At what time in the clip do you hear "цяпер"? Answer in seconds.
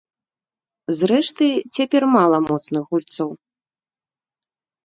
1.77-2.03